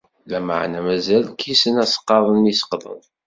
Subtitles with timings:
[0.31, 3.01] Lameɛna mazal kkisen asqaḍ-nni i seqḍen.